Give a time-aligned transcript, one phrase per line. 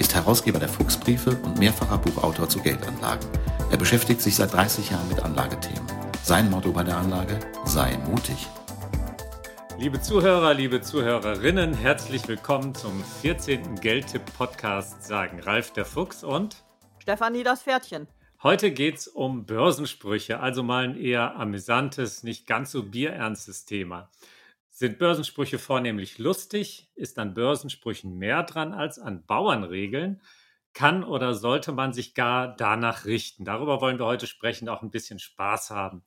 [0.00, 3.28] ist Herausgeber der Fuchsbriefe und mehrfacher Buchautor zu Geldanlagen.
[3.70, 5.86] Er beschäftigt sich seit 30 Jahren mit Anlagethemen.
[6.22, 8.48] Sein Motto bei der Anlage: Sei mutig.
[9.78, 13.76] Liebe Zuhörer, liebe Zuhörerinnen, herzlich willkommen zum 14.
[13.76, 16.56] Geldtipp-Podcast, sagen Ralf der Fuchs und
[16.98, 18.08] Stefanie das Pferdchen.
[18.42, 24.08] Heute geht es um Börsensprüche, also mal ein eher amüsantes, nicht ganz so bierernstes Thema.
[24.80, 26.90] Sind Börsensprüche vornehmlich lustig?
[26.94, 30.22] Ist an Börsensprüchen mehr dran als an Bauernregeln?
[30.72, 33.44] Kann oder sollte man sich gar danach richten?
[33.44, 36.02] Darüber wollen wir heute sprechen, auch ein bisschen Spaß haben.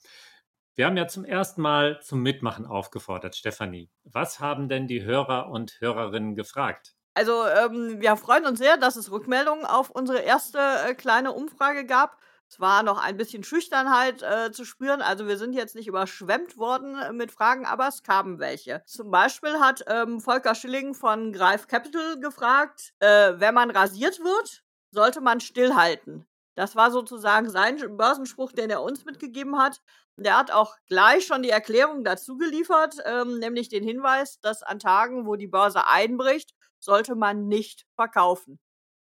[0.74, 3.92] Wir haben ja zum ersten Mal zum Mitmachen aufgefordert, Stefanie.
[4.06, 6.96] Was haben denn die Hörer und Hörerinnen gefragt?
[7.14, 11.86] Also ähm, wir freuen uns sehr, dass es Rückmeldungen auf unsere erste äh, kleine Umfrage
[11.86, 12.18] gab.
[12.54, 15.02] Es war noch ein bisschen Schüchternheit äh, zu spüren.
[15.02, 18.84] Also wir sind jetzt nicht überschwemmt worden äh, mit Fragen, aber es kamen welche.
[18.86, 24.64] Zum Beispiel hat ähm, Volker Schilling von Greif Capital gefragt, äh, wenn man rasiert wird,
[24.92, 26.28] sollte man stillhalten.
[26.54, 29.82] Das war sozusagen sein Börsenspruch, den er uns mitgegeben hat.
[30.16, 34.78] Der hat auch gleich schon die Erklärung dazu geliefert, ähm, nämlich den Hinweis, dass an
[34.78, 38.60] Tagen, wo die Börse einbricht, sollte man nicht verkaufen.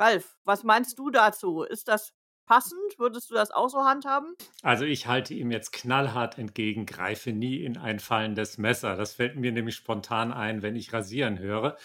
[0.00, 1.62] Ralf, was meinst du dazu?
[1.62, 2.12] Ist das
[2.48, 2.98] passend?
[2.98, 4.34] Würdest du das auch so handhaben?
[4.62, 8.96] Also ich halte ihm jetzt knallhart entgegen, greife nie in ein fallendes Messer.
[8.96, 11.76] Das fällt mir nämlich spontan ein, wenn ich rasieren höre.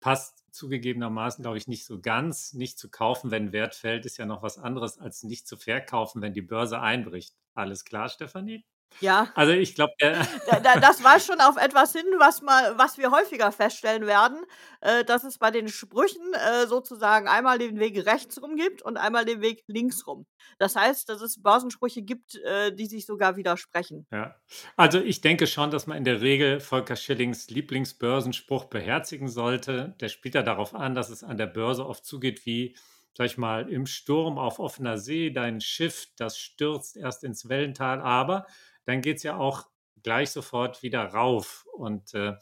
[0.00, 2.52] Passt zugegebenermaßen, glaube ich, nicht so ganz.
[2.52, 6.20] Nicht zu kaufen, wenn Wert fällt, ist ja noch was anderes als nicht zu verkaufen,
[6.20, 7.34] wenn die Börse einbricht.
[7.54, 8.64] Alles klar, Stefanie?
[9.00, 9.30] Ja.
[9.34, 14.06] Also ich glaube, das weist schon auf etwas hin, was mal, was wir häufiger feststellen
[14.06, 14.44] werden,
[14.80, 18.96] äh, dass es bei den Sprüchen äh, sozusagen einmal den Weg rechts rum gibt und
[18.96, 20.26] einmal den Weg links rum.
[20.58, 24.06] Das heißt, dass es Börsensprüche gibt, äh, die sich sogar widersprechen.
[24.10, 24.34] Ja.
[24.76, 29.94] Also ich denke schon, dass man in der Regel Volker Schillings Lieblingsbörsenspruch beherzigen sollte.
[30.00, 32.76] Der spielt ja darauf an, dass es an der Börse oft zugeht wie
[33.18, 38.00] sag ich mal, im Sturm auf offener See, dein Schiff, das stürzt erst ins Wellental,
[38.00, 38.46] aber
[38.88, 39.68] dann geht es ja auch
[40.02, 41.66] gleich sofort wieder rauf.
[41.74, 42.36] Und äh,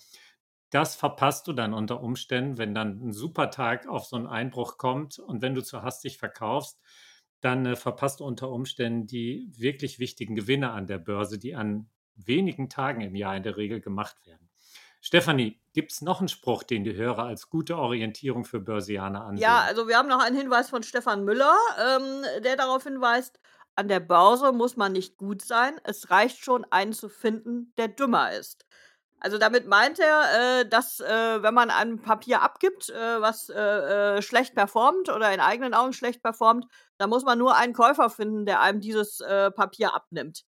[0.71, 4.79] das verpasst du dann unter Umständen, wenn dann ein super Tag auf so einen Einbruch
[4.79, 6.81] kommt und wenn du zu hastig verkaufst,
[7.41, 11.91] dann äh, verpasst du unter Umständen die wirklich wichtigen Gewinne an der Börse, die an
[12.15, 14.49] wenigen Tagen im Jahr in der Regel gemacht werden.
[15.01, 19.43] Stefanie, gibt es noch einen Spruch, den die Hörer als gute Orientierung für Börsianer ansehen?
[19.43, 23.41] Ja, also wir haben noch einen Hinweis von Stefan Müller, ähm, der darauf hinweist,
[23.77, 25.79] an der Börse muss man nicht gut sein.
[25.85, 28.67] Es reicht schon, einen zu finden, der dümmer ist.
[29.21, 34.17] Also damit meint er, äh, dass äh, wenn man ein Papier abgibt, äh, was äh,
[34.19, 36.67] äh, schlecht performt oder in eigenen Augen schlecht performt,
[36.99, 40.45] dann muss man nur einen Käufer finden, der einem dieses äh, Papier abnimmt.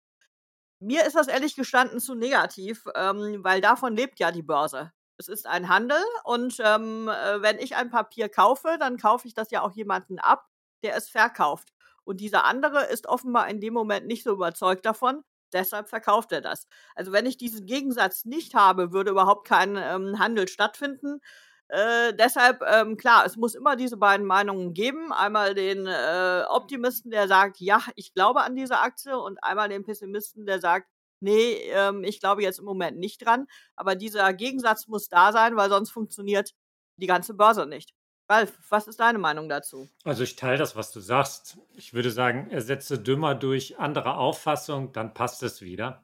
[0.79, 4.91] Mir ist das ehrlich gestanden zu negativ, ähm, weil davon lebt ja die Börse.
[5.17, 9.49] Es ist ein Handel und ähm, wenn ich ein Papier kaufe, dann kaufe ich das
[9.49, 10.45] ja auch jemanden ab,
[10.83, 11.74] der es verkauft.
[12.05, 15.23] Und dieser andere ist offenbar in dem Moment nicht so überzeugt davon.
[15.53, 16.67] Deshalb verkauft er das.
[16.95, 21.21] Also wenn ich diesen Gegensatz nicht habe, würde überhaupt kein ähm, Handel stattfinden.
[21.69, 25.11] Äh, deshalb, ähm, klar, es muss immer diese beiden Meinungen geben.
[25.11, 29.83] Einmal den äh, Optimisten, der sagt, ja, ich glaube an diese Aktie und einmal den
[29.83, 30.87] Pessimisten, der sagt,
[31.21, 33.47] nee, ähm, ich glaube jetzt im Moment nicht dran.
[33.75, 36.51] Aber dieser Gegensatz muss da sein, weil sonst funktioniert
[36.97, 37.94] die ganze Börse nicht.
[38.27, 39.87] Ralf, was ist deine Meinung dazu?
[40.03, 41.57] Also ich teile das, was du sagst.
[41.75, 46.03] Ich würde sagen, ersetze dümmer durch andere Auffassung, dann passt es wieder.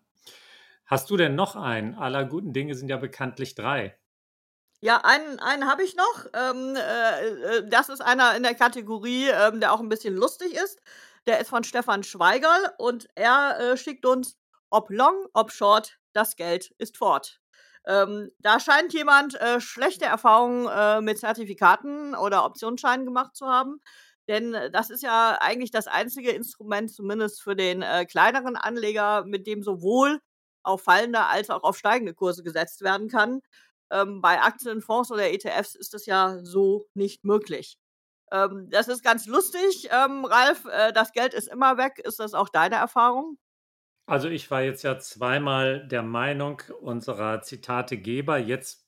[0.85, 1.95] Hast du denn noch einen?
[1.95, 3.97] Aller guten Dinge sind ja bekanntlich drei.
[4.81, 6.25] Ja, einen, einen habe ich noch.
[6.33, 10.53] Ähm, äh, äh das ist einer in der Kategorie, ähm, der auch ein bisschen lustig
[10.53, 10.79] ist.
[11.27, 14.37] Der ist von Stefan Schweigerl und er äh, schickt uns,
[14.69, 17.39] ob long, ob short, das Geld ist fort.
[17.87, 23.81] Ähm, da scheint jemand äh, schlechte Erfahrungen äh, mit Zertifikaten oder Optionsscheinen gemacht zu haben.
[24.27, 29.25] Denn äh, das ist ja eigentlich das einzige Instrument, zumindest für den äh, kleineren Anleger,
[29.25, 30.19] mit dem sowohl
[30.63, 33.41] auf fallende als auch auf steigende Kurse gesetzt werden kann.
[33.91, 37.77] Ähm, bei Aktien, Fonds oder ETFs ist das ja so nicht möglich.
[38.31, 40.65] Ähm, das ist ganz lustig, ähm, Ralf.
[40.65, 41.99] Äh, das Geld ist immer weg.
[42.03, 43.37] Ist das auch deine Erfahrung?
[44.11, 48.37] Also ich war jetzt ja zweimal der Meinung unserer Zitategeber.
[48.37, 48.85] Jetzt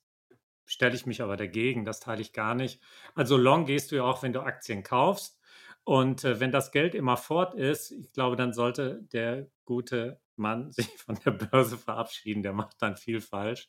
[0.66, 1.86] stelle ich mich aber dagegen.
[1.86, 2.82] Das teile ich gar nicht.
[3.14, 5.40] Also long gehst du ja auch, wenn du Aktien kaufst.
[5.82, 10.70] Und äh, wenn das Geld immer fort ist, ich glaube, dann sollte der gute Mann
[10.72, 12.42] sich von der Börse verabschieden.
[12.42, 13.66] Der macht dann viel falsch.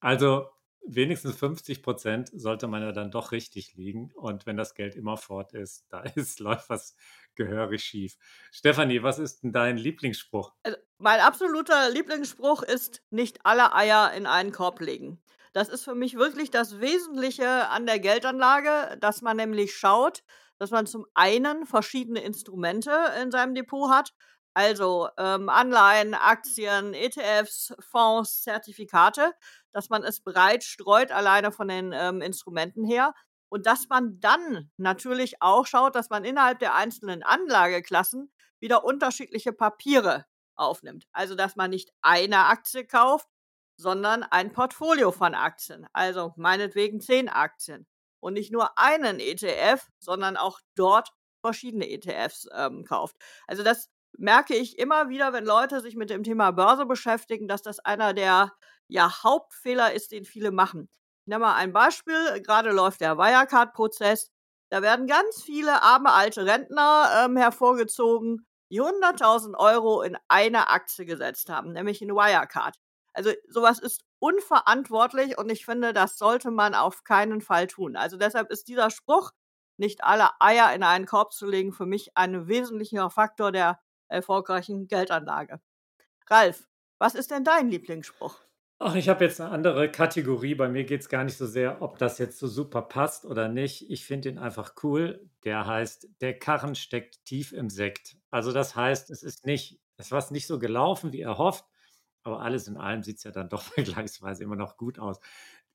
[0.00, 0.48] Also
[0.84, 4.10] wenigstens 50 Prozent sollte man ja dann doch richtig liegen.
[4.16, 6.96] Und wenn das Geld immer fort ist, da ist, läuft was
[7.34, 8.16] gehörig schief.
[8.50, 10.52] Stefanie, was ist denn dein Lieblingsspruch?
[10.62, 15.22] Also, mein absoluter Lieblingsspruch ist, nicht alle Eier in einen Korb legen.
[15.52, 20.22] Das ist für mich wirklich das Wesentliche an der Geldanlage, dass man nämlich schaut,
[20.58, 24.12] dass man zum einen verschiedene Instrumente in seinem Depot hat,
[24.52, 29.32] also ähm, Anleihen, Aktien, ETFs, Fonds, Zertifikate,
[29.72, 33.14] dass man es breit streut, alleine von den ähm, Instrumenten her.
[33.50, 39.52] Und dass man dann natürlich auch schaut, dass man innerhalb der einzelnen Anlageklassen wieder unterschiedliche
[39.52, 40.24] Papiere
[40.54, 41.06] aufnimmt.
[41.12, 43.28] Also dass man nicht eine Aktie kauft,
[43.76, 45.86] sondern ein Portfolio von Aktien.
[45.92, 47.86] Also meinetwegen zehn Aktien.
[48.20, 51.10] Und nicht nur einen ETF, sondern auch dort
[51.40, 53.16] verschiedene ETFs ähm, kauft.
[53.46, 53.88] Also das
[54.18, 58.12] merke ich immer wieder, wenn Leute sich mit dem Thema Börse beschäftigen, dass das einer
[58.12, 58.52] der
[58.88, 60.90] ja, Hauptfehler ist, den viele machen.
[61.30, 62.42] Nenne mal ein Beispiel.
[62.42, 64.32] Gerade läuft der Wirecard-Prozess.
[64.68, 71.04] Da werden ganz viele arme alte Rentner ähm, hervorgezogen, die 100.000 Euro in eine Aktie
[71.04, 72.76] gesetzt haben, nämlich in Wirecard.
[73.12, 77.96] Also sowas ist unverantwortlich und ich finde, das sollte man auf keinen Fall tun.
[77.96, 79.30] Also deshalb ist dieser Spruch,
[79.76, 84.88] nicht alle Eier in einen Korb zu legen, für mich ein wesentlicher Faktor der erfolgreichen
[84.88, 85.60] Geldanlage.
[86.28, 86.68] Ralf,
[86.98, 88.40] was ist denn dein Lieblingsspruch?
[88.82, 90.54] Ach, ich habe jetzt eine andere Kategorie.
[90.54, 93.46] Bei mir geht es gar nicht so sehr, ob das jetzt so super passt oder
[93.48, 93.90] nicht.
[93.90, 95.28] Ich finde ihn einfach cool.
[95.44, 98.16] Der heißt, der Karren steckt tief im Sekt.
[98.30, 101.66] Also das heißt, es ist nicht, es war nicht so gelaufen, wie er hofft,
[102.22, 105.20] aber alles in allem sieht es ja dann doch vergleichsweise immer noch gut aus.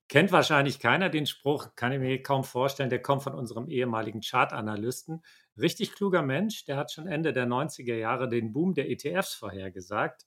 [0.08, 2.90] Kennt wahrscheinlich keiner den Spruch, kann ich mir kaum vorstellen.
[2.90, 5.24] Der kommt von unserem ehemaligen Chartanalysten.
[5.60, 10.26] Richtig kluger Mensch, der hat schon Ende der 90er Jahre den Boom der ETFs vorhergesagt.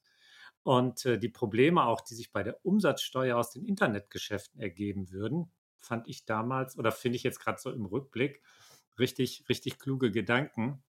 [0.68, 5.50] Und äh, die Probleme auch, die sich bei der Umsatzsteuer aus den Internetgeschäften ergeben würden,
[5.78, 8.42] fand ich damals oder finde ich jetzt gerade so im Rückblick
[8.98, 10.84] richtig, richtig kluge Gedanken.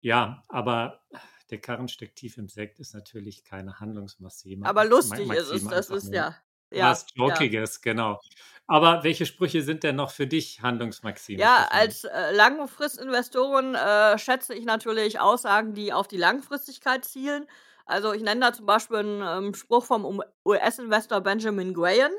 [0.00, 1.02] Ja, aber
[1.50, 4.64] der Karren steckt tief im Sekt ist natürlich keine Handlungsmaxime.
[4.64, 6.34] Aber lustig ist es, das ist ja
[6.72, 7.92] ja, was Jokiges, ja.
[7.92, 8.20] genau.
[8.66, 11.40] Aber welche Sprüche sind denn noch für dich Handlungsmaxime?
[11.40, 17.46] Ja, als äh, Langfristinvestoren äh, schätze ich natürlich Aussagen, die auf die Langfristigkeit zielen.
[17.90, 22.12] Also ich nenne da zum Beispiel einen ähm, Spruch vom US-Investor Benjamin Graham.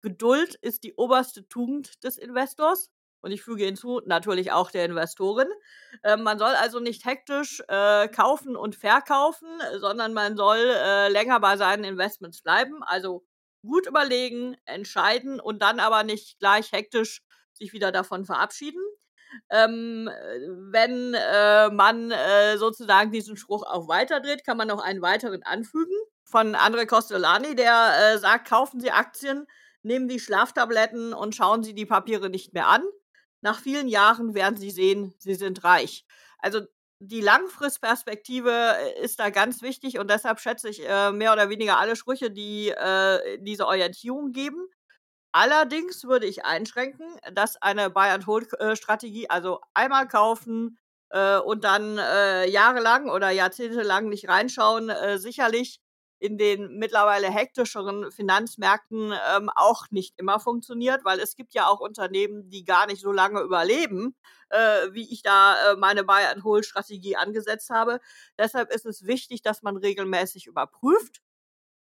[0.00, 2.90] Geduld ist die oberste Tugend des Investors.
[3.20, 5.46] Und ich füge hinzu, natürlich auch der Investoren.
[6.02, 9.46] Äh, man soll also nicht hektisch äh, kaufen und verkaufen,
[9.76, 12.82] sondern man soll äh, länger bei seinen Investments bleiben.
[12.82, 13.22] Also
[13.62, 17.20] gut überlegen, entscheiden und dann aber nicht gleich hektisch
[17.52, 18.80] sich wieder davon verabschieden.
[19.50, 20.10] Ähm,
[20.70, 25.94] wenn äh, man äh, sozusagen diesen Spruch auch weiterdreht, kann man noch einen weiteren anfügen
[26.24, 29.46] von Andre Costolani, der äh, sagt, kaufen Sie Aktien,
[29.82, 32.82] nehmen Sie Schlaftabletten und schauen Sie die Papiere nicht mehr an.
[33.40, 36.04] Nach vielen Jahren werden Sie sehen, Sie sind reich.
[36.38, 36.60] Also
[37.00, 41.78] die Langfristperspektive äh, ist da ganz wichtig und deshalb schätze ich äh, mehr oder weniger
[41.78, 44.68] alle Sprüche, die äh, diese Orientierung geben.
[45.32, 50.78] Allerdings würde ich einschränken, dass eine Buy-and-Hold-Strategie, also einmal kaufen
[51.10, 55.80] äh, und dann äh, jahrelang oder jahrzehntelang nicht reinschauen, äh, sicherlich
[56.18, 61.80] in den mittlerweile hektischeren Finanzmärkten ähm, auch nicht immer funktioniert, weil es gibt ja auch
[61.80, 64.14] Unternehmen, die gar nicht so lange überleben,
[64.50, 68.00] äh, wie ich da äh, meine Buy-and-Hold-Strategie angesetzt habe.
[68.38, 71.22] Deshalb ist es wichtig, dass man regelmäßig überprüft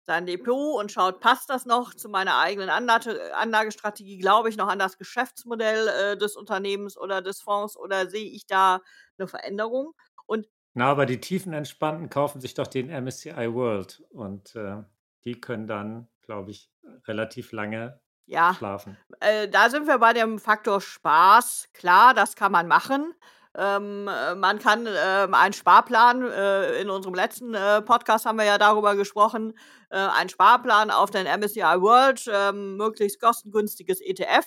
[0.09, 4.19] sein Depot und schaut, passt das noch zu meiner eigenen Anlage, Anlagestrategie?
[4.19, 8.47] Glaube ich noch an das Geschäftsmodell äh, des Unternehmens oder des Fonds oder sehe ich
[8.47, 8.81] da
[9.19, 9.93] eine Veränderung?
[10.27, 14.83] Und na, aber die Tiefenentspannten kaufen sich doch den MSCI World und äh,
[15.25, 16.71] die können dann, glaube ich,
[17.07, 18.97] relativ lange ja, schlafen.
[19.21, 21.71] Äh, da sind wir bei dem Faktor Spaß.
[21.75, 23.15] Klar, das kann man machen.
[23.59, 28.45] Ähm, äh, man kann ähm, einen Sparplan, äh, in unserem letzten äh, Podcast haben wir
[28.45, 29.59] ja darüber gesprochen,
[29.91, 34.47] äh, einen Sparplan auf den MSCI World, ähm, möglichst kostengünstiges ETF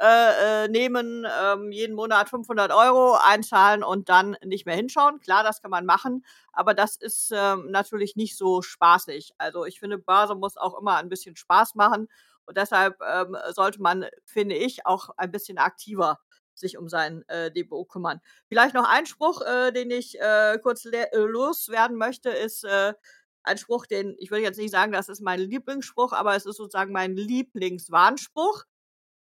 [0.00, 5.18] äh, äh, nehmen, ähm, jeden Monat 500 Euro einzahlen und dann nicht mehr hinschauen.
[5.18, 9.34] Klar, das kann man machen, aber das ist ähm, natürlich nicht so spaßig.
[9.36, 12.08] Also ich finde, Börse muss auch immer ein bisschen Spaß machen
[12.46, 16.20] und deshalb ähm, sollte man, finde ich, auch ein bisschen aktiver
[16.54, 18.20] sich um sein äh, Depot kümmern.
[18.48, 22.94] Vielleicht noch ein Spruch, äh, den ich äh, kurz äh, loswerden möchte, ist äh,
[23.42, 26.56] ein Spruch, den ich will jetzt nicht sagen, das ist mein Lieblingsspruch, aber es ist
[26.56, 28.64] sozusagen mein Lieblingswarnspruch.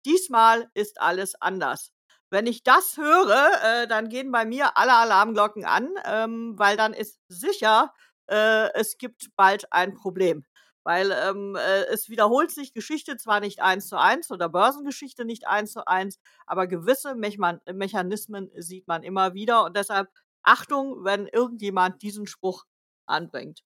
[0.05, 1.93] Diesmal ist alles anders.
[2.31, 6.95] wenn ich das höre, äh, dann gehen bei mir alle Alarmglocken an, ähm, weil dann
[6.95, 7.93] ist sicher,
[8.26, 10.45] äh, es gibt bald ein Problem.
[10.85, 15.47] Weil ähm, äh, es wiederholt sich Geschichte zwar nicht eins zu eins oder Börsengeschichte nicht
[15.47, 20.09] eins zu eins, aber gewisse Mechman Mechanismen sieht man immer wieder und deshalb
[20.43, 22.65] Achtung, wenn irgendjemand diesen Spruch
[23.07, 23.62] anbringt.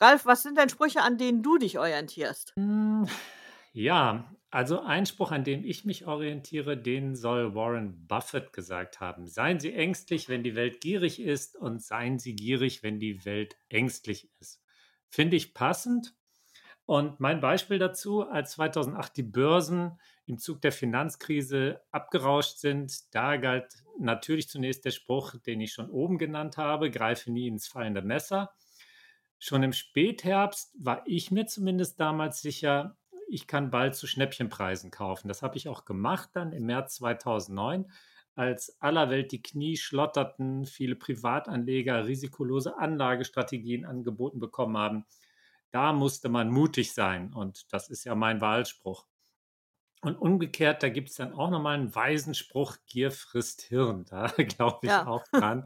[0.00, 2.54] Ralf, was sind denn Sprüche, an denen du dich orientierst?
[2.56, 3.06] Hm,
[3.72, 9.26] ja, also ein Spruch, an dem ich mich orientiere, den soll Warren Buffett gesagt haben.
[9.26, 13.56] Seien Sie ängstlich, wenn die Welt gierig ist und seien Sie gierig, wenn die Welt
[13.68, 14.62] ängstlich ist.
[15.10, 16.14] Finde ich passend.
[16.86, 23.36] Und mein Beispiel dazu, als 2008 die Börsen im Zug der Finanzkrise abgerauscht sind, da
[23.36, 28.00] galt natürlich zunächst der Spruch, den ich schon oben genannt habe, greife nie ins fallende
[28.00, 28.54] Messer.
[29.38, 32.96] Schon im Spätherbst war ich mir zumindest damals sicher,
[33.28, 35.28] ich kann bald zu Schnäppchenpreisen kaufen.
[35.28, 37.90] Das habe ich auch gemacht dann im März 2009,
[38.38, 45.04] als aller Welt die Knie schlotterten, viele Privatanleger risikolose Anlagestrategien angeboten bekommen haben.
[45.70, 49.06] Da musste man mutig sein und das ist ja mein Wahlspruch.
[50.00, 54.04] Und umgekehrt, da gibt es dann auch nochmal einen weisen Spruch, Gier frisst Hirn.
[54.08, 55.06] Da glaube ich Ja.
[55.06, 55.64] auch dran.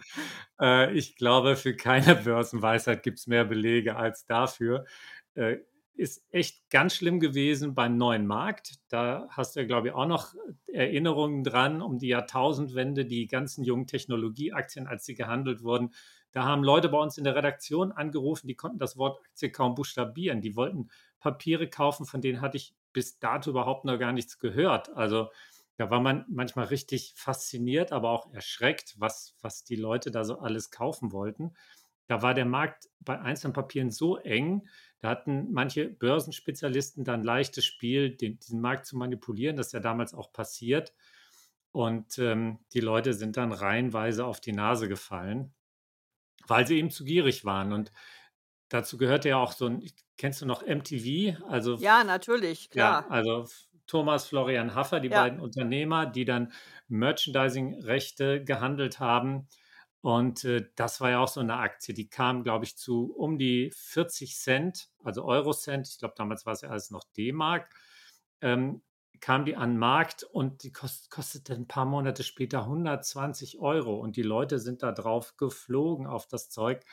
[0.60, 4.86] Äh, ich glaube, für keine Börsenweisheit gibt es mehr Belege als dafür.
[5.34, 5.58] Äh,
[5.94, 8.76] ist echt ganz schlimm gewesen beim neuen Markt.
[8.88, 10.34] Da hast du glaube ich, auch noch
[10.66, 15.90] Erinnerungen dran um die Jahrtausendwende, die ganzen jungen Technologieaktien, als sie gehandelt wurden.
[16.32, 19.75] Da haben Leute bei uns in der Redaktion angerufen, die konnten das Wort Aktie kaum
[19.75, 20.40] buchstabieren.
[20.40, 20.88] Die wollten
[21.20, 24.94] Papiere kaufen, von denen hatte ich bis dato überhaupt noch gar nichts gehört.
[24.96, 25.28] Also
[25.76, 30.38] da war man manchmal richtig fasziniert, aber auch erschreckt, was, was die Leute da so
[30.38, 31.54] alles kaufen wollten.
[32.12, 34.69] Da war der Markt bei einzelnen Papieren so eng,
[35.00, 39.57] da hatten manche Börsenspezialisten dann leichtes Spiel, den, diesen Markt zu manipulieren.
[39.57, 40.92] Das ist ja damals auch passiert.
[41.71, 45.54] Und ähm, die Leute sind dann reihenweise auf die Nase gefallen,
[46.47, 47.73] weil sie eben zu gierig waren.
[47.73, 47.92] Und
[48.69, 49.83] dazu gehörte ja auch so ein,
[50.19, 51.42] kennst du noch MTV?
[51.49, 53.09] Also Ja, natürlich, ja, klar.
[53.09, 53.47] also
[53.87, 55.23] Thomas Florian Haffer, die Ja.
[55.23, 56.52] beiden Unternehmer, die dann
[56.88, 59.49] Merchandising-Rechte gehandelt haben.
[60.02, 63.38] Und äh, das war ja auch so eine Aktie, die kam, glaube ich, zu um
[63.38, 65.88] die 40 Cent, also Eurocent.
[65.88, 67.73] Ich glaube, damals war es ja alles noch D-Mark.
[68.40, 68.82] Ähm,
[69.21, 73.94] kam die an den Markt und die kost, kostete ein paar Monate später 120 Euro.
[74.00, 76.85] Und die Leute sind da drauf geflogen auf das Zeug.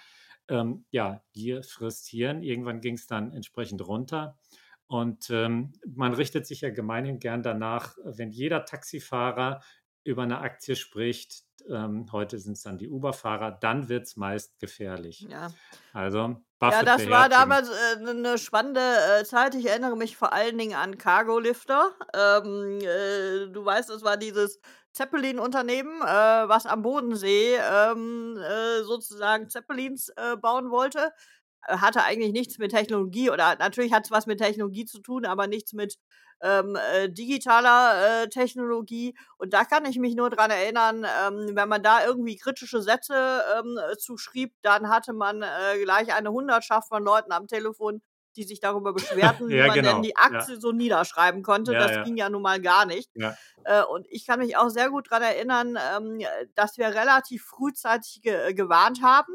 [0.47, 2.43] Ähm, ja, Gier frisst Hirn.
[2.43, 4.37] Irgendwann ging es dann entsprechend runter.
[4.85, 9.61] Und ähm, man richtet sich ja gemeinhin gern danach, wenn jeder Taxifahrer
[10.03, 14.57] über eine Aktie spricht, ähm, heute sind es dann die Uber-Fahrer, dann wird es meist
[14.59, 15.27] gefährlich.
[15.29, 15.49] Ja.
[15.93, 19.55] Also Ja, Buffett das war damals äh, eine spannende äh, Zeit.
[19.55, 21.91] Ich erinnere mich vor allen Dingen an Cargo-Lifter.
[22.13, 24.59] Ähm, äh, du weißt, es war dieses
[24.93, 31.11] Zeppelin-Unternehmen, äh, was am Bodensee ähm, äh, sozusagen Zeppelins äh, bauen wollte.
[31.67, 35.45] Hatte eigentlich nichts mit Technologie oder natürlich hat es was mit Technologie zu tun, aber
[35.47, 35.97] nichts mit
[36.41, 39.15] ähm, äh, digitaler äh, Technologie.
[39.37, 43.43] Und da kann ich mich nur dran erinnern, ähm, wenn man da irgendwie kritische Sätze
[43.57, 48.01] ähm, äh, zuschrieb, dann hatte man äh, gleich eine Hundertschaft von Leuten am Telefon,
[48.35, 48.93] die sich darüber
[49.39, 49.93] beschwerten, wie Ja, man genau.
[49.93, 50.23] denn die Ja.
[50.23, 51.73] Aktie so niederschreiben konnte.
[51.73, 52.03] Ja, das ja.
[52.03, 53.09] ging ja nun mal gar nicht.
[53.15, 53.35] Ja.
[53.65, 56.21] Äh, und ich kann mich auch sehr gut dran erinnern, ähm,
[56.55, 59.33] dass wir relativ frühzeitig ge äh, gewarnt haben.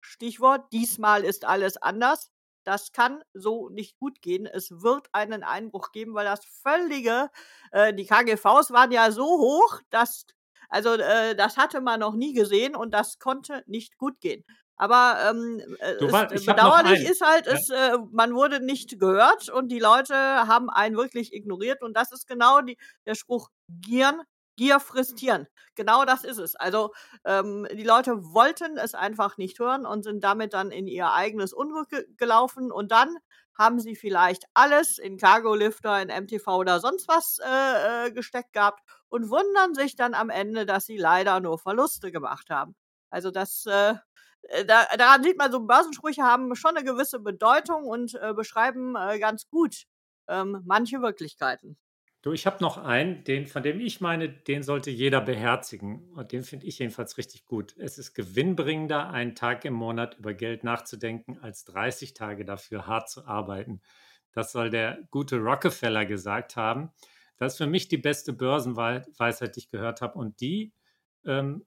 [0.00, 2.30] Stichwort, diesmal ist alles anders.
[2.66, 4.44] Das kann so nicht gut gehen.
[4.46, 7.30] Es wird einen Einbruch geben, weil das völlige,
[7.70, 10.26] äh, die KGVs waren ja so hoch, dass,
[10.68, 14.44] also äh, das hatte man noch nie gesehen und das konnte nicht gut gehen.
[14.76, 17.52] Aber ähm, äh, es, war, äh, noch bedauerlich ist halt, Ja.
[17.52, 22.12] es, äh, man wurde nicht gehört und die Leute haben einen wirklich ignoriert und das
[22.12, 24.20] ist genau die, der Spruch Gieren,
[24.56, 25.46] Gier frisst Hirn.
[25.74, 26.56] Genau das ist es.
[26.56, 26.92] Also
[27.24, 31.52] ähm, die Leute wollten es einfach nicht hören und sind damit dann in ihr eigenes
[31.52, 33.16] Unglück ge gelaufen und dann
[33.58, 38.82] haben sie vielleicht alles in Cargo-Lifter, in MTV oder sonst was äh, äh, gesteckt gehabt
[39.08, 42.74] und wundern sich dann am Ende, dass sie leider nur Verluste gemacht haben.
[43.10, 43.94] Also das, äh,
[44.42, 48.94] äh, da, daran sieht man, so Börsensprüche haben schon eine gewisse Bedeutung und äh, beschreiben
[48.96, 49.84] äh, ganz gut
[50.28, 51.76] ähm, manche Wirklichkeiten.
[52.26, 56.10] Du, ich habe noch einen, den, von dem ich meine, den sollte jeder beherzigen.
[56.10, 57.76] Und den finde ich jedenfalls richtig gut.
[57.78, 63.08] Es ist gewinnbringender, einen Tag im Monat über Geld nachzudenken, als 30 Tage dafür hart
[63.08, 63.80] zu arbeiten.
[64.32, 66.90] Das soll der gute Rockefeller gesagt haben.
[67.36, 70.18] Das ist für mich die beste Börsenweisheit, die ich gehört habe.
[70.18, 70.72] Und die
[71.24, 71.64] ähm,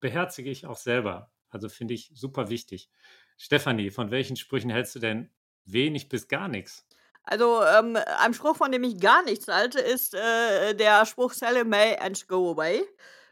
[0.00, 1.30] beherzige ich auch selber.
[1.50, 2.90] Also finde ich super wichtig.
[3.36, 5.30] Stefanie, von welchen Sprüchen hältst du denn
[5.66, 6.84] wenig bis gar nichts?
[7.32, 11.58] Also, ähm, ein Spruch, von dem ich gar nichts halte, ist, äh, der Spruch „Sell
[11.58, 12.82] in May and go away“.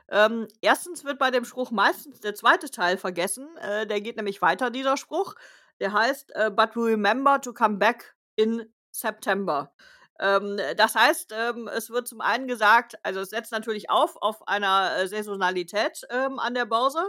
[0.08, 1.02] Ähm, 1.
[1.04, 3.48] wird bei dem Spruch meistens der zweite Teil vergessen.
[3.60, 5.34] Äh, der geht nämlich weiter, dieser Spruch.
[5.80, 9.72] Der heißt, äh, „But remember to come back in September“.
[10.20, 14.46] Ähm, das heißt, ähm, es wird zum einen gesagt also, es setzt natürlich auf auf
[14.46, 17.02] einer, äh, Saisonalität, ähm, an der Börse,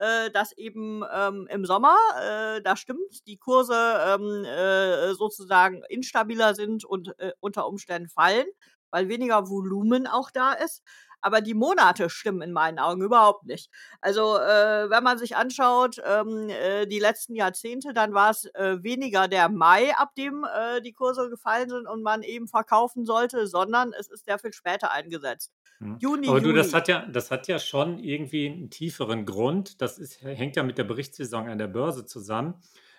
[0.00, 3.74] äh, dass eben, ähm, im Sommer, äh, das stimmt, die Kurse,
[4.08, 8.46] ähm, äh, sozusagen instabiler sind und, äh, unter Umständen fallen,
[8.90, 10.82] weil weniger Volumen auch da ist.
[11.20, 13.70] Aber die Monate stimmen in meinen Augen überhaupt nicht.
[14.00, 18.82] Also, äh, wenn man sich anschaut, ähm, äh, die letzten Jahrzehnte, dann war es äh,
[18.82, 23.46] weniger der Mai, ab dem äh, die Kurse gefallen sind und man eben verkaufen sollte,
[23.46, 25.52] sondern es ist sehr viel später eingesetzt.
[25.78, 26.00] Mhm.
[26.00, 26.72] Juni, Aber du, das Juli.
[26.72, 29.80] hat ja das hat ja schon irgendwie einen tieferen Grund.
[29.80, 32.54] Das ist hängt ja mit der Berichtssaison an der Börse zusammen.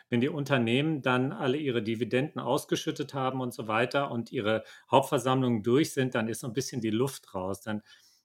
[0.09, 5.63] Wenn die Unternehmen dann alle ihre Dividenden ausgeschüttet haben und so weiter und ihre Hauptversammlungen
[5.63, 7.61] durch sind, dann ist so ein bisschen die Luft raus.
[7.61, 7.81] Dann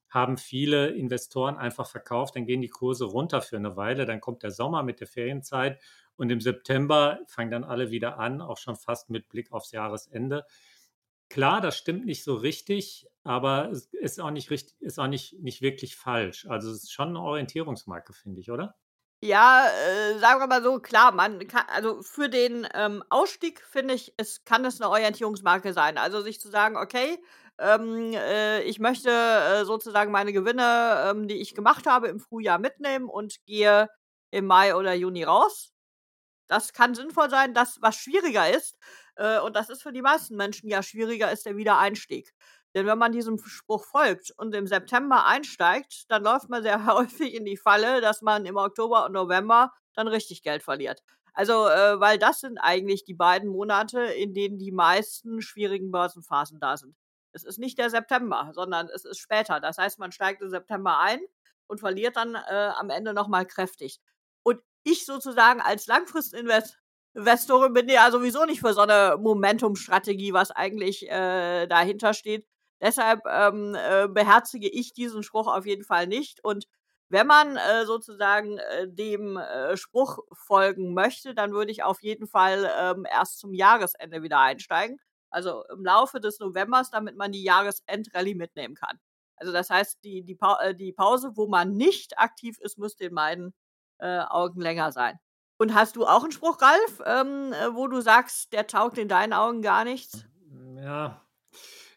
[0.09, 4.43] haben viele Investoren einfach verkauft, dann gehen die Kurse runter für eine Weile, dann kommt
[4.43, 5.79] der Sommer mit der Ferienzeit
[6.17, 10.45] und im September fangen dann alle wieder an, auch schon fast mit Blick aufs Jahresende.
[11.29, 15.39] Klar, das stimmt nicht so richtig, aber es ist auch nicht richtig ist auch nicht
[15.41, 16.45] nicht wirklich falsch.
[16.47, 18.75] Also, es ist schon 'ne Orientierungsmarke, finde ich, oder?
[19.23, 23.95] Ja, äh, sagen wir mal so, klar, man kann also für den, ähm, Ausstieg finde
[23.95, 25.97] ich, es kann es 'ne Orientierungsmarke sein.
[25.97, 27.17] Also, sich zu sagen: „Okay,
[27.59, 32.59] ähm, äh, ich möchte, äh, sozusagen meine Gewinne, ähm, die ich gemacht habe, im Frühjahr
[32.59, 33.89] mitnehmen und gehe
[34.31, 35.71] im Mai oder Juni raus.“
[36.47, 37.53] Das kann sinnvoll sein.
[37.53, 38.77] Das, was schwieriger ist,
[39.15, 42.33] äh, und das ist für die meisten Menschen ja schwieriger, ist der Wiedereinstieg.
[42.75, 47.33] Denn wenn man diesem Spruch folgt und im September einsteigt, dann läuft man sehr häufig
[47.33, 51.01] in die Falle, dass man im Oktober und November dann richtig Geld verliert.
[51.33, 56.59] Also, äh, weil das sind eigentlich die beiden Monate, in denen die meisten schwierigen Börsenphasen
[56.59, 56.95] da sind.
[57.37, 59.59] Es ist nicht der September, sondern es ist später.
[59.61, 61.21] Das heißt, man steigt im September ein
[61.67, 63.99] und verliert dann, äh, am Ende noch mal kräftig.
[64.43, 66.77] Und ich sozusagen als Langfristinvest
[67.15, 72.45] Investorin bin ja sowieso nicht für so 'ne Momentumstrategie, was eigentlich, äh, dahinter steht.
[72.81, 76.43] Deshalb, ähm, äh, beherzige ich diesen Spruch auf jeden Fall nicht.
[76.43, 76.67] Und
[77.09, 82.27] wenn man, äh, sozusagen, äh, dem, äh, Spruch folgen möchte, dann würde ich auf jeden
[82.27, 84.99] Fall, ähm, erst zum Jahresende wieder einsteigen.
[85.29, 88.99] Also, im Laufe des Novembers, damit man die Jahresendrallye mitnehmen kann.
[89.37, 93.05] Also, das heißt, die die Pau äh, die Pause, wo man nicht aktiv ist, müsste
[93.05, 93.53] in meinen,
[93.99, 95.19] äh, Augen länger sein.
[95.59, 99.07] Und hast du auch 'n Spruch, Ralf, ähm, äh, wo du sagst, der taugt in
[99.09, 100.27] deinen Augen gar nichts?
[100.49, 101.23] Hm, ja.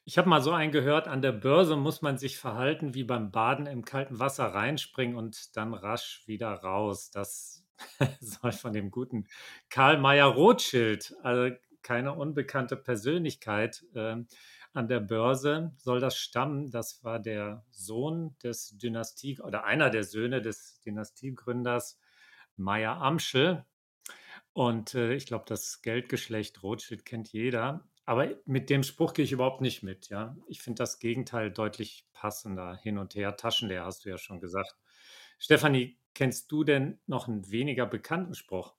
[0.04, 3.30] Ich habe mal so einen gehört: „An der Börse muss man sich verhalten wie beim
[3.30, 7.66] Baden im kalten Wasser reinspringen und dann rasch wieder raus.“ Das
[8.20, 9.26] soll von dem guten
[9.70, 14.26] Karl Mayer Rothschild, also keine unbekannte Persönlichkeit, ähm,
[14.72, 16.70] an der Börse soll das stammen.
[16.70, 21.98] Das war der Sohn des Dynastie oder einer der Söhne des Dynastiegründers
[22.56, 23.64] Mayer-Amschel.
[24.52, 27.88] Und, äh, ich glaube, das Geldgeschlecht Rothschild kennt jeder.
[28.06, 30.36] Aber mit dem Spruch gehe ich überhaupt nicht mit, ja.
[30.48, 32.76] Ich finde das Gegenteil deutlich passender.
[32.82, 34.74] Hin und her, taschenleer, hast du ja schon gesagt.
[35.38, 38.74] Stefanie, kennst du denn noch 'n weniger bekannten Spruch?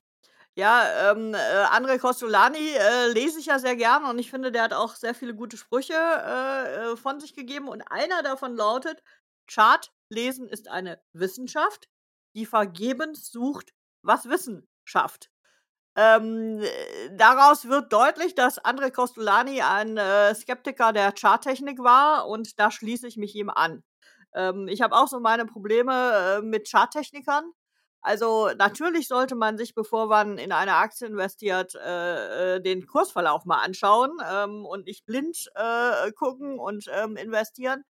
[0.57, 4.63] Ja, ähm, äh, André Kostolany, äh, lese ich ja sehr gerne und ich finde, der
[4.63, 9.01] hat auch sehr viele gute Sprüche, äh, äh, von sich gegeben und einer davon lautet:
[9.49, 11.87] „Chartlesen ist eine Wissenschaft,
[12.35, 15.29] die vergebens sucht, was Wissen schafft.“
[15.95, 22.59] Ähm, äh, daraus wird deutlich, dass André Kostolany ein, äh, Skeptiker der Charttechnik war und
[22.59, 23.83] da schließe ich mich ihm an.
[24.35, 27.51] Ähm, ich habe auch so meine Probleme, mit Charttechnikern.
[28.03, 33.45] Also, natürlich sollte man sich, bevor man in eine Aktie investiert, äh, äh, den Kursverlauf
[33.45, 37.83] mal anschauen, ähm, und nicht blind, äh, gucken und, ähm, investieren.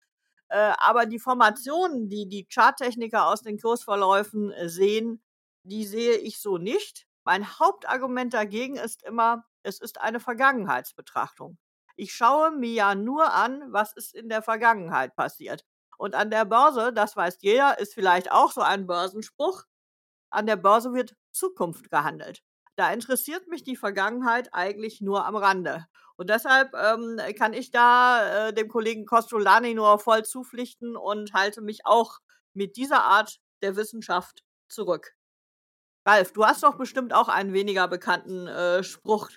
[0.48, 5.22] Äh, aber die Formationen, die die Charttechniker aus den Kursverläufen, äh, sehen,
[5.64, 7.06] die sehe ich so nicht.
[7.24, 11.58] Mein Hauptargument dagegen ist immer, es ist eine Vergangenheitsbetrachtung.
[11.96, 15.64] Ich schaue mir ja nur an, was ist in der Vergangenheit passiert.
[15.98, 19.64] Und an der Börse, das weiß jeder, ist vielleicht auch so ein Börsenspruch,
[20.30, 22.42] an der Börse wird Zukunft gehandelt.
[22.76, 25.86] Da interessiert mich die Vergangenheit eigentlich nur am Rande.
[26.16, 31.60] Und deshalb, ähm, kann ich da, äh, dem Kollegen Kostolany nur voll zupflichten und halte
[31.60, 32.18] mich auch
[32.54, 35.14] mit dieser Art der Wissenschaft zurück.
[36.06, 39.30] Ralf, du hast doch bestimmt auch einen weniger bekannten, äh, Spruch,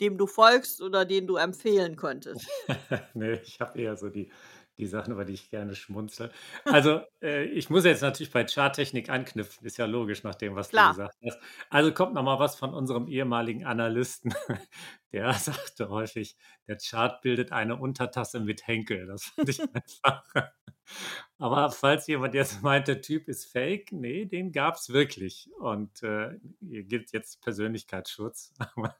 [0.00, 2.48] dem du folgst oder den du empfehlen könntest.
[3.14, 4.30] Ne, ich habe eher so die
[4.78, 6.30] die Sachen, über die ich gerne schmunzel.
[6.64, 10.68] Also, äh, ich muss jetzt natürlich bei Charttechnik anknüpfen, ist ja logisch nach dem, was
[10.68, 10.90] du Klar.
[10.90, 11.38] gesagt hast.
[11.68, 14.34] Also kommt noch mal was von unserem ehemaligen Analysten.
[15.12, 16.36] Der sagte häufig,
[16.66, 19.06] der Chart bildet eine Untertasse mit Henkel.
[19.06, 20.22] Das fand ich einfach.
[21.38, 25.48] Aber falls jemand jetzt meint, der Typ ist fake, nee, den gab es wirklich.
[25.60, 28.52] Und äh, hier gilt jetzt Persönlichkeitsschutz.
[28.76, 28.96] Aber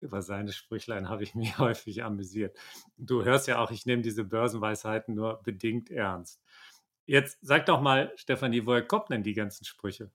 [0.00, 2.56] über seine Sprüchlein habe ich mich häufig amüsiert.
[2.96, 6.40] Du hörst ja auch, ich nehme diese Börsenweisheiten nur bedingt ernst.
[7.06, 10.10] Jetzt sag doch mal, Stefanie, woher kommen denn die ganzen Sprüche?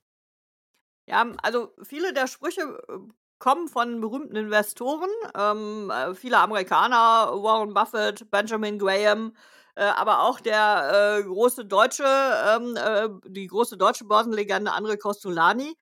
[1.08, 2.98] Ja, also viele der Sprüche äh,
[3.40, 9.34] kommen von berühmten Investoren, ähm, äh, viele Amerikaner, Warren Buffett, Benjamin Graham,
[9.76, 15.76] äh, aber auch der äh, große deutsche, ähm, äh, die große deutsche Börsenlegende André Costolani.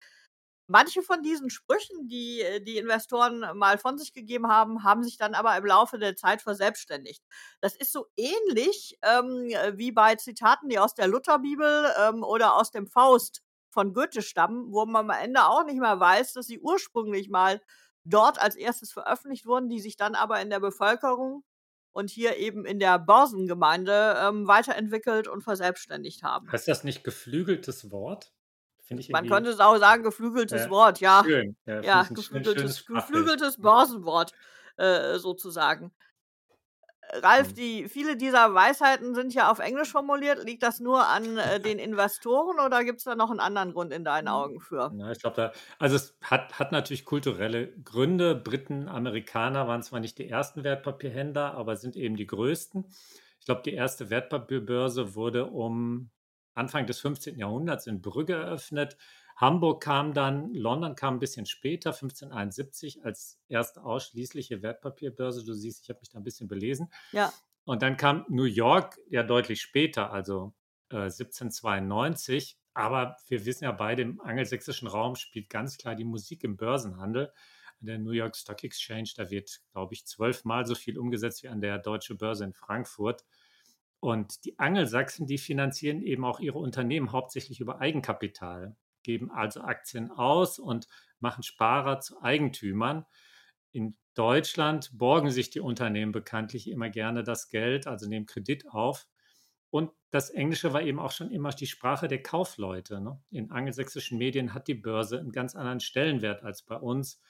[0.71, 5.17] Manche von diesen Sprüchen, die äh, die Investoren mal von sich gegeben haben, haben sich
[5.17, 7.23] dann aber im Laufe der Zeit verselbstständigt.
[7.59, 12.55] Das ist so ähnlich ähm, äh, wie bei Zitaten, die aus der Lutherbibel ähm, oder
[12.55, 16.45] aus dem Faust von Goethe stammen, wo man am Ende auch nicht mehr weiß, dass
[16.45, 17.59] sie ursprünglich mal
[18.03, 21.43] dort als erstes veröffentlicht wurden, die sich dann aber in der Bevölkerung
[21.91, 26.51] und hier eben in der Börsengemeinde ähm, weiterentwickelt und verselbstständigt haben.
[26.51, 28.31] Heißt das nicht geflügeltes Wort?
[28.89, 31.21] Finde ich Man könnte es auch sagen, geflügeltes äh, Wort, ja.
[31.23, 31.55] Schön.
[31.67, 34.33] Ja, ja geflügeltes, geflügeltes Börsenwort
[34.77, 35.91] äh, sozusagen.
[37.21, 37.53] Ralf, mhm.
[37.53, 40.43] die, viele dieser Weisheiten sind ja auf Englisch formuliert.
[40.43, 43.93] Liegt das nur an äh, den Investoren oder gibt es da noch einen anderen Grund
[43.93, 44.33] in deinen hm.
[44.33, 44.91] Augen für?
[44.97, 48.33] Ja, ich glaube, da, also es hat, hat natürlich kulturelle Gründe.
[48.33, 52.85] Briten, Amerikaner waren zwar nicht die ersten Wertpapierhändler, aber sind eben die größten.
[53.39, 56.09] Ich glaube, die erste Wertpapierbörse wurde um
[56.53, 57.37] Anfang des 15.
[57.37, 58.97] Jahrhunderts in Brügge eröffnet.
[59.35, 65.45] Hamburg kam dann, London kam ein bisschen später, 1571, als erste ausschließliche Wertpapierbörse.
[65.45, 66.91] Du siehst, ich habe mich da ein bisschen belesen.
[67.13, 67.31] Ja.
[67.63, 70.53] Und dann kam New York ja deutlich später, also
[70.89, 72.57] äh, 1792.
[72.73, 77.31] Aber wir wissen ja beide, im angelsächsischen Raum spielt ganz klar die Musik im Börsenhandel.
[77.79, 81.47] An der New York Stock Exchange, da wird, glaube ich, zwölfmal so viel umgesetzt wie
[81.47, 83.23] an der Deutsche Börse in Frankfurt.
[83.99, 90.11] Und die Angelsachsen, die finanzieren eben auch ihre Unternehmen hauptsächlich über Eigenkapital, geben also Aktien
[90.11, 90.87] aus und
[91.19, 93.05] machen Sparer zu Eigentümern.
[93.71, 99.07] In Deutschland borgen sich die Unternehmen bekanntlich immer gerne das Geld, also nehmen Kredit auf.
[99.69, 103.01] Und das Englische war eben auch schon immer die Sprache der Kaufleute.
[103.01, 103.21] Ne?
[103.29, 107.21] In angelsächsischen Medien hat die Börse einen ganz anderen Stellenwert als bei uns.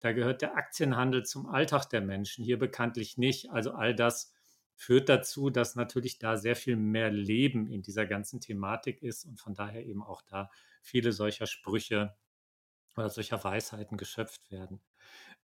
[0.00, 3.50] Da gehört der Aktienhandel zum Alltag der Menschen, hier bekanntlich nicht.
[3.50, 4.32] Also all das
[4.76, 9.40] führt dazu, dass natürlich da sehr viel mehr Leben in dieser ganzen Thematik ist und
[9.40, 10.50] von daher eben auch da
[10.82, 12.14] viele solcher Sprüche
[12.96, 14.80] oder solcher Weisheiten geschöpft werden.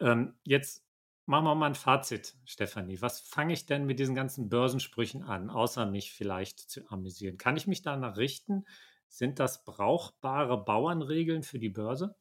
[0.01, 0.85] Ähm, jetzt
[1.27, 3.01] machen wir mal ein Fazit, Stefanie.
[3.01, 7.39] Was fange ich denn mit diesen ganzen Börsensprüchen an, außer mich vielleicht zu amüsieren?
[7.39, 8.65] Kann ich mich danach richten?
[9.09, 12.17] Sind das brauchbare Bauernregeln für die Börse?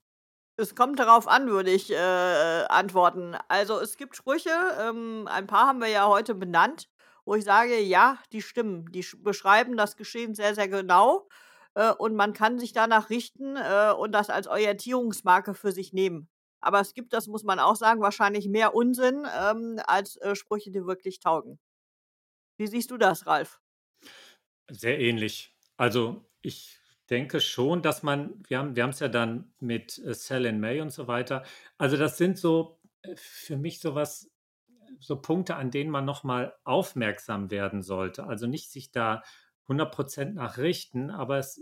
[0.57, 3.35] Es kommt darauf an, würde ich äh, antworten.
[3.47, 6.89] Also es gibt Sprüche, ähm, ein paar haben wir ja heute benannt
[7.25, 8.91] wo ich sage, ja, die stimmen.
[8.91, 11.27] Die beschreiben das Geschehen sehr, sehr genau
[11.75, 16.29] äh, und man kann sich danach richten äh, und das als Orientierungsmarke für sich nehmen.
[16.61, 20.71] Aber es gibt, das muss man auch sagen, wahrscheinlich mehr Unsinn ähm, als äh, Sprüche,
[20.71, 21.59] die wirklich taugen.
[22.57, 23.61] Wie siehst du das, Ralf?
[24.69, 25.55] Sehr ähnlich.
[25.77, 26.79] Also ich
[27.09, 30.91] denke schon, dass man, wir haben wir es ja dann mit Sell in May und
[30.91, 31.43] so weiter.
[31.77, 32.79] Also das sind so
[33.15, 34.29] für mich sowas
[34.99, 38.25] so Punkte, an denen man nochmal aufmerksam werden sollte.
[38.25, 39.23] Also nicht sich da
[39.67, 41.61] 100% nachrichten, aber es,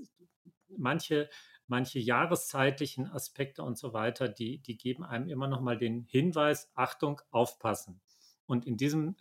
[0.69, 1.29] manche,
[1.67, 7.21] manche jahreszeitlichen Aspekte und so weiter, die, die geben einem immer nochmal den Hinweis, Achtung,
[7.31, 8.01] aufpassen.
[8.45, 9.17] Und in diesem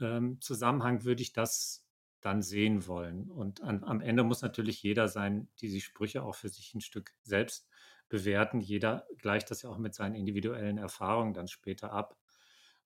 [0.00, 1.86] ähm, Zusammenhang würde ich das
[2.20, 3.30] dann sehen wollen.
[3.30, 7.14] Und an, am Ende muss natürlich jeder sein, diese Sprüche auch für sich ein Stück
[7.22, 7.68] selbst
[8.08, 8.60] bewerten.
[8.60, 12.16] Jeder gleicht das ja auch mit seinen individuellen Erfahrungen dann später ab.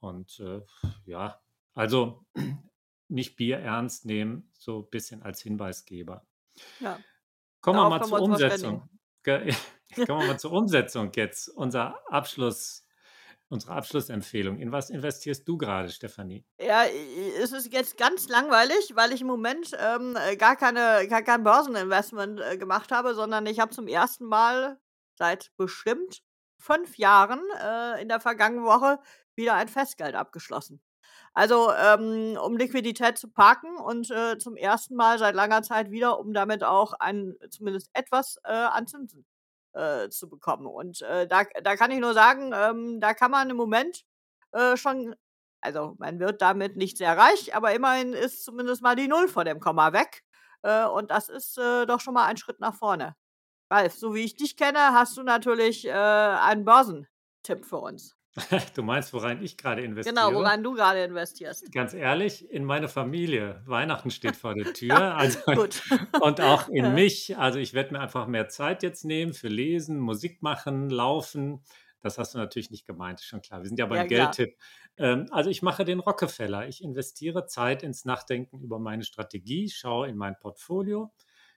[0.01, 0.61] Und äh,
[1.05, 1.39] ja,
[1.73, 2.25] also
[3.07, 6.25] nicht Bier ernst nehmen, so ein bisschen als Hinweisgeber.
[6.79, 6.99] Ja.
[7.61, 8.89] Kommen wir mal zur Umsetzung.
[9.25, 9.55] Kommen
[9.95, 11.49] wir mal zur Umsetzung jetzt.
[11.49, 12.83] Unser Abschluss,
[13.49, 14.57] unsere Abschlussempfehlung.
[14.57, 16.43] In was investierst du gerade, Stefanie?
[16.59, 16.85] Ja,
[17.39, 22.41] es ist jetzt ganz langweilig, weil ich im Moment ähm, gar, keine, gar kein Börseninvestment
[22.41, 24.79] äh, gemacht habe, sondern ich habe zum ersten Mal
[25.13, 26.23] seit bestimmt
[26.57, 28.99] fünf Jahren äh, in der vergangenen Woche
[29.41, 30.82] wieder ein Festgeld abgeschlossen.
[31.34, 36.19] Also, ähm, um Liquidität zu parken und äh, zum ersten Mal seit langer Zeit wieder,
[36.19, 39.25] um damit auch ein, zumindest etwas äh, an Zinsen
[39.73, 40.67] äh, zu bekommen.
[40.67, 44.04] Und äh, da, da kann ich nur sagen, ähm, da kann man im Moment
[44.54, 45.15] äh, schon
[45.62, 49.45] Also man wird damit nicht sehr reich, aber immerhin ist zumindest mal die Null vor
[49.45, 50.23] dem Komma weg.
[50.63, 53.15] Äh, und das ist äh, doch schon mal ein Schritt nach vorne.
[53.71, 58.15] Ralf, so wie ich dich kenne, hast du natürlich äh, einen Börsentipp für uns.
[58.76, 60.34] Du meinst, woran ich gerade Genau, investiere?
[60.34, 61.72] woran du gerade investierst.
[61.74, 63.62] Ganz ehrlich, in meine Familie.
[63.65, 64.91] Weihnachten steht vor der Tür.
[65.17, 65.82] Also, Gut.
[66.22, 66.89] und auch in Ja.
[66.89, 67.38] mich.
[67.38, 71.62] Also ich werde mir einfach mehr Zeit jetzt nehmen für Lesen, Musik machen, Laufen.
[72.02, 73.62] Das hast du natürlich nicht gemeint, ist schon klar.
[73.62, 74.04] Wir sind ja beim Ja.
[74.06, 74.58] Geldtipp.
[74.98, 76.67] Ähm, also ich mache den Rockefeller.
[76.67, 81.12] Ich investiere Zeit ins Nachdenken über meine Strategie, schaue in mein Portfolio,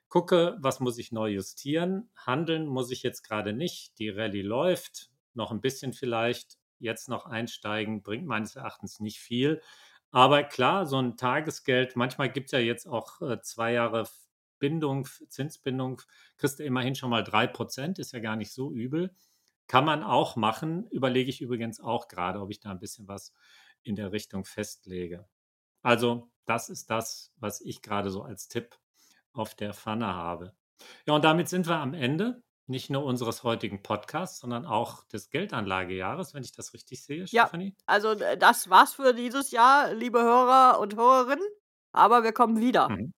[0.09, 2.11] gucke, was muss ich neu justieren.
[2.17, 3.99] Handeln muss ich jetzt gerade nicht.
[3.99, 6.59] Die Rallye läuft, noch ein bisschen vielleicht.
[6.85, 9.61] Jetzt noch einsteigen bringt meines Erachtens nicht viel.
[10.12, 14.07] Aber klar, so ein Tagesgeld, manchmal gibt es ja jetzt auch äh, zwei Jahre
[14.61, 16.01] Bindung, Zinsbindung,
[16.37, 19.14] kriegst du immerhin schon mal 3%, ist ja gar nicht so übel.
[19.66, 23.33] Kann man auch machen, überlege ich übrigens auch gerade, ob ich da ein bisschen was
[23.83, 25.27] in der Richtung festlege.
[25.83, 28.79] Also, das ist das, was ich gerade so als Tipp
[29.33, 30.55] auf der Pfanne habe.
[31.07, 35.31] Ja, und damit sind wir am Ende, nicht nur unseres heutigen Podcasts, sondern auch des
[35.31, 37.74] Geldanlagejahres, wenn ich das richtig sehe, Ja, Stefanie.
[37.87, 41.46] also äh, das war's für dieses Jahr, liebe Hörer und Hörerinnen.
[41.92, 42.88] Aber wir kommen wieder.
[42.88, 43.12] Mhm.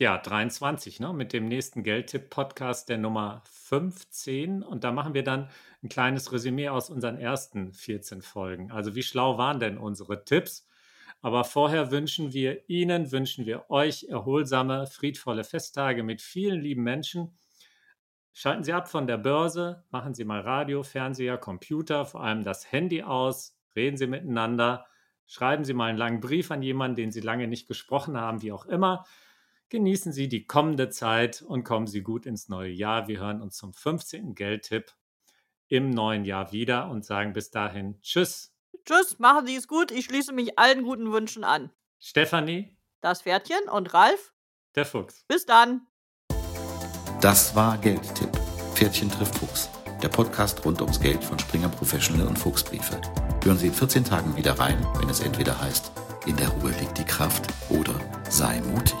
[0.00, 1.12] Ja, 23, ne?
[1.12, 4.62] Mit dem nächsten Geldtipp-Podcast der Nummer 15.
[4.64, 5.48] Und da machen wir dann
[5.82, 8.72] ein kleines Resümee aus unseren ersten 14 Folgen.
[8.72, 10.66] Also wie schlau waren denn unsere Tipps?
[11.20, 17.38] Aber vorher wünschen wir Ihnen, wünschen wir euch erholsame, friedvolle Festtage mit vielen lieben Menschen.
[18.32, 22.72] Schalten Sie ab von der Börse, machen Sie mal Radio, Fernseher, Computer, vor allem das
[22.72, 24.86] Handy aus, reden Sie miteinander,
[25.26, 28.52] schreiben Sie mal einen langen Brief an jemanden, den Sie lange nicht gesprochen haben, wie
[28.52, 29.04] auch immer.
[29.68, 33.06] Genießen Sie die kommende Zeit und kommen Sie gut ins neue Jahr.
[33.08, 34.34] Wir hören uns zum 15.
[34.34, 34.92] Geldtipp
[35.68, 39.90] im neuen Jahr wieder und sagen bis dahin Tschüss, Tschüss, machen Sie es gut.
[39.90, 41.70] Ich schließe mich allen guten Wünschen an.
[42.00, 44.32] Stefanie, Das Pferdchen und Ralf,
[44.74, 45.24] der Fuchs.
[45.28, 45.86] bis dann.
[47.22, 48.36] Das war Geldtipp.
[48.74, 49.70] Pferdchen trifft Fuchs.
[50.02, 53.00] Der Podcast rund ums Geld von Springer Professional und Fuchsbriefe.
[53.44, 55.92] Hören Sie in 14 Tagen wieder rein, wenn es entweder heißt,
[56.26, 57.94] in der Ruhe liegt die Kraft oder
[58.28, 58.98] sei mutig.